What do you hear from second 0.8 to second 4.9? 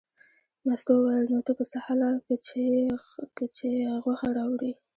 وویل نو ته پسه حلال که چې یې غوښه راوړې.